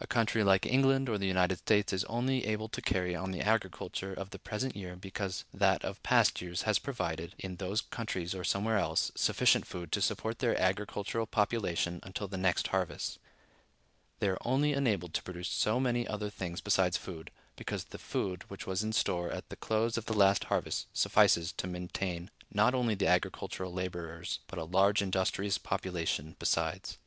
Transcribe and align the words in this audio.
A 0.00 0.08
country 0.08 0.42
like 0.42 0.66
England 0.66 1.08
or 1.08 1.18
the 1.18 1.28
United 1.28 1.56
States 1.58 1.92
is 1.92 2.02
only 2.06 2.46
able 2.46 2.68
to 2.68 2.82
carry 2.82 3.14
on 3.14 3.30
the 3.30 3.40
agriculture 3.42 4.12
of 4.12 4.30
the 4.30 4.40
present 4.40 4.74
year 4.74 4.96
because 4.96 5.44
that 5.54 5.84
of 5.84 6.02
past 6.02 6.40
years 6.42 6.62
has 6.62 6.80
provided, 6.80 7.36
in 7.38 7.54
those 7.58 7.80
countries 7.80 8.34
or 8.34 8.42
somewhere 8.42 8.76
else, 8.76 9.12
sufficient 9.14 9.64
food 9.64 9.92
to 9.92 10.02
support 10.02 10.40
their 10.40 10.60
agricultural 10.60 11.26
population 11.26 12.00
until 12.02 12.26
the 12.26 12.36
next 12.36 12.66
harvest. 12.74 13.20
They 14.18 14.26
are 14.30 14.38
only 14.44 14.72
enabled 14.72 15.14
to 15.14 15.22
produce 15.22 15.50
so 15.50 15.78
many 15.78 16.08
other 16.08 16.28
things 16.28 16.60
besides 16.60 16.96
food, 16.96 17.30
because 17.54 17.84
the 17.84 17.98
food 17.98 18.42
which 18.50 18.66
was 18.66 18.82
in 18.82 18.92
store 18.92 19.30
at 19.30 19.48
the 19.48 19.54
close 19.54 19.96
of 19.96 20.06
the 20.06 20.12
last 20.18 20.42
harvest 20.50 20.88
suffices 20.92 21.52
to 21.58 21.68
maintain 21.68 22.30
not 22.50 22.74
only 22.74 22.96
the 22.96 23.06
agricultural 23.06 23.72
laborers, 23.72 24.40
but 24.48 24.58
a 24.58 24.64
large 24.64 25.00
industrious 25.00 25.56
population 25.56 26.34
besides. 26.40 26.98